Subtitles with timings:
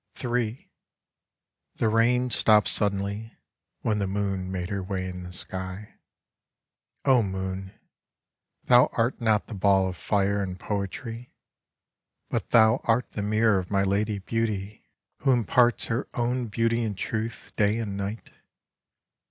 [0.23, 0.57] m
[1.75, 3.37] The rain stopped suddenly,
[3.81, 5.93] when the moon made her way in the sky.
[7.05, 7.77] O Moon!
[8.63, 11.35] thou art not the ball of fire and poetry,
[12.31, 14.87] but thou art the mirror of my Lady Beauty
[15.17, 18.31] who Prose Poems 75 imparts her own Beauty and Truth, day and night